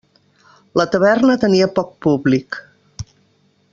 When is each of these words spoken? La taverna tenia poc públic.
La 0.81 0.85
taverna 0.95 1.35
tenia 1.43 1.69
poc 1.77 1.91
públic. 2.07 2.59